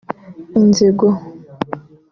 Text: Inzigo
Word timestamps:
Inzigo 0.59 1.09